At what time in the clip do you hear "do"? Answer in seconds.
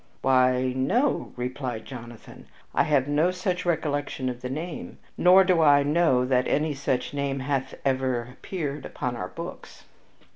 5.43-5.61